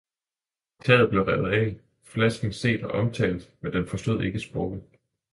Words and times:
Taget 0.83 1.09
blev 1.09 1.21
revet 1.23 1.51
af, 1.53 1.79
flasken 2.03 2.53
set 2.53 2.83
og 2.83 2.91
omtalt, 2.91 3.53
men 3.59 3.73
den 3.73 3.87
forstod 3.87 4.23
ikke 4.23 4.39
sproget. 4.39 4.83